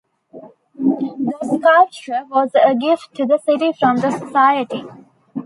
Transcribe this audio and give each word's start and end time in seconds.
The 0.33 1.37
sculpture 1.61 2.23
was 2.27 2.49
a 2.55 2.73
gift 2.73 3.13
to 3.13 3.25
the 3.27 3.37
City 3.37 3.71
from 3.79 3.97
the 3.97 4.09
Society. 4.09 4.83